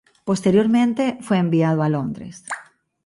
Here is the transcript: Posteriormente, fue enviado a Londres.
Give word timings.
Posteriormente, 0.25 1.19
fue 1.21 1.37
enviado 1.37 1.83
a 1.83 1.89
Londres. 1.89 2.43